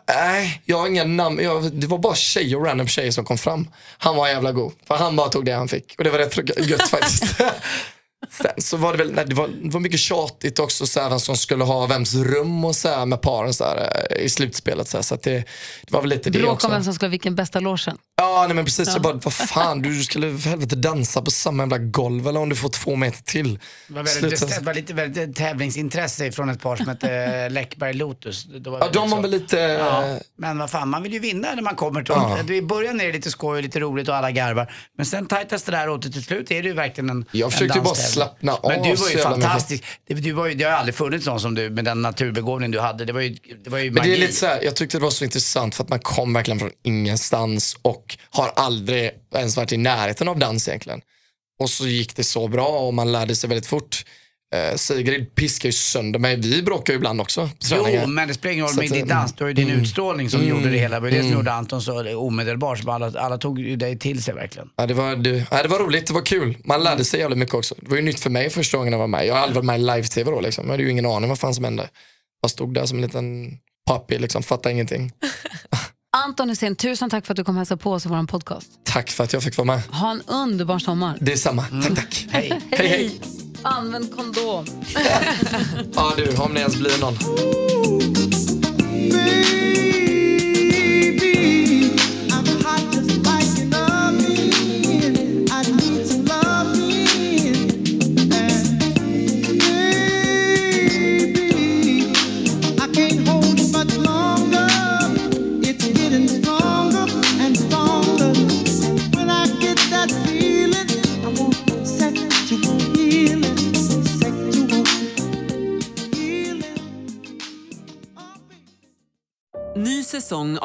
[0.09, 1.41] Nej, jag har inga namn.
[1.43, 3.69] Jag, det var bara tjejer, random tjejer som kom fram.
[3.99, 4.73] Han var jävla god.
[4.87, 5.95] För han bara tog det han fick.
[5.99, 7.25] Och det var rätt gött faktiskt.
[8.31, 11.09] Sen så var det väl, nej, det var, det var mycket tjatigt också så här,
[11.11, 14.29] vem som skulle ha vems rum och så här, med paren så här, eh, i
[14.29, 14.89] slutspelet.
[14.89, 15.35] Så, här, så att det,
[15.83, 16.67] det var väl lite det Bråk också.
[16.67, 17.99] om vem som skulle ha vilken bästa logen.
[18.21, 18.89] Ja, nej, men precis.
[18.89, 22.49] Jag bara, vad fan, du skulle för helvete dansa på samma jävla golv eller om
[22.49, 23.59] du får två meter till.
[23.89, 24.59] Det var, väldigt, Sluta.
[24.59, 28.47] det var lite väldigt tävlingsintresse från ett par som hette eh, Läckberg Lotus.
[28.65, 29.57] Ja, de var väl lite...
[29.57, 32.55] Ja, men vad fan, man vill ju vinna när man kommer till Ja.
[32.55, 34.73] I början är det lite skoj och lite roligt och alla garvar.
[34.97, 37.47] Men sen tajtas det där åt och till slut är det ju verkligen en Jag
[37.47, 39.85] en försökte ju bara slappna av Men du var ju fantastisk.
[40.09, 42.81] Det, du var ju, det har aldrig funnits någon som du med den naturbegåvning du
[42.81, 43.05] hade.
[43.05, 44.11] Det var ju, det var ju Men magi.
[44.11, 46.33] det är lite så här, jag tyckte det var så intressant för att man kom
[46.33, 51.01] verkligen från ingenstans och har aldrig ens varit i närheten av dans egentligen.
[51.61, 54.05] Och så gick det så bra och man lärde sig väldigt fort.
[54.55, 56.37] Eh, Sigrid piskar ju sönder mig.
[56.37, 57.51] Vi bråkar ju ibland också.
[57.71, 59.33] Jo, men det spelar ingen roll med att, din dans.
[59.33, 59.81] Det var ju din mm.
[59.81, 60.97] utstrålning som gjorde det hela.
[60.97, 62.79] Det var ju det som gjorde Anton så omedelbart.
[62.79, 64.69] Så alla, alla tog ju dig till sig verkligen.
[64.77, 66.57] Ja, det, var, det, ja, det var roligt, det var kul.
[66.65, 67.75] Man lärde sig jävligt mycket också.
[67.79, 69.27] Det var ju nytt för mig första gången jag var med.
[69.27, 70.65] Jag har aldrig varit med i live-tv då liksom.
[70.65, 71.89] Jag hade ju ingen aning vad fan som hände.
[72.43, 73.59] Jag stod där som en liten
[73.91, 75.13] puppy liksom, fattade ingenting.
[76.25, 78.71] Anton Hysén, tusen tack för att du kom och hälsade på oss i vår podcast.
[78.85, 79.83] Tack för att jag fick vara med.
[79.83, 81.19] Ha en underbar sommar.
[81.21, 81.63] Det är samma.
[81.63, 82.27] Tack, tack.
[82.31, 82.61] Hej.
[82.71, 83.21] Hej, hej.
[83.63, 84.67] Använd kondom.
[85.95, 87.15] Ja du, om det ens blir någon.